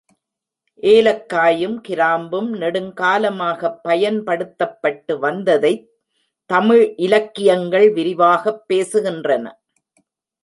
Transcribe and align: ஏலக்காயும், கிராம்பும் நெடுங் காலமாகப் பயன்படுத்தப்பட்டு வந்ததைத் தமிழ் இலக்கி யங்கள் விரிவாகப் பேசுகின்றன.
ஏலக்காயும், 0.83 1.81
கிராம்பும் 1.87 2.47
நெடுங் 2.47 2.93
காலமாகப் 2.93 3.83
பயன்படுத்தப்பட்டு 3.83 5.21
வந்ததைத் 5.21 5.87
தமிழ் 6.45 6.93
இலக்கி 6.97 7.47
யங்கள் 7.47 7.93
விரிவாகப் 7.93 8.63
பேசுகின்றன. 8.73 9.51